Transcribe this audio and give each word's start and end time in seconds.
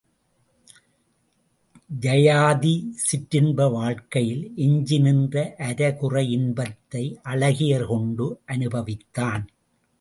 யயாதி 2.05 2.73
சிற்றின்ப 3.03 3.67
வாழ்க்கையில் 3.75 4.43
எஞ்சி 4.65 4.99
நின்ற 4.99 5.35
அரைகுறை 5.69 6.25
இன்பத்தை 6.31 7.05
அழகியர் 7.33 7.87
கொண்டு 7.87 8.27
அனுபவித்தான். 8.45 9.45